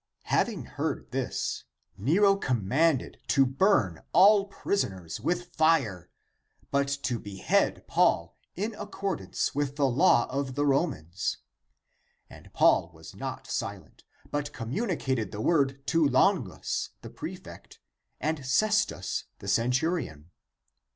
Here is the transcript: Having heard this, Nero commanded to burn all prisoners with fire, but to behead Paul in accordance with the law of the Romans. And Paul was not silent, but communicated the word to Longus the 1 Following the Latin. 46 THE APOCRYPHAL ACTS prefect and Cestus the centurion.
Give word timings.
Having 0.33 0.65
heard 0.65 1.11
this, 1.11 1.63
Nero 1.95 2.35
commanded 2.35 3.19
to 3.27 3.45
burn 3.45 4.01
all 4.13 4.45
prisoners 4.47 5.19
with 5.19 5.53
fire, 5.53 6.09
but 6.71 6.87
to 7.03 7.19
behead 7.19 7.85
Paul 7.87 8.35
in 8.55 8.73
accordance 8.79 9.53
with 9.53 9.75
the 9.75 9.85
law 9.85 10.25
of 10.31 10.55
the 10.55 10.65
Romans. 10.65 11.37
And 12.31 12.51
Paul 12.51 12.89
was 12.95 13.15
not 13.15 13.45
silent, 13.45 14.03
but 14.31 14.51
communicated 14.53 15.31
the 15.31 15.39
word 15.39 15.85
to 15.85 16.03
Longus 16.03 16.89
the 17.03 17.09
1 17.09 17.15
Following 17.35 17.43
the 17.43 17.43
Latin. 17.43 17.43
46 17.45 17.45
THE 17.45 17.47
APOCRYPHAL 17.47 17.53
ACTS 17.53 17.77
prefect 17.77 17.79
and 18.21 18.39
Cestus 18.47 19.23
the 19.37 19.47
centurion. 19.47 20.31